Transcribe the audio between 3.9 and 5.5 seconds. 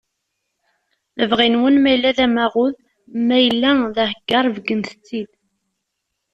d aheggar beggnet-t-id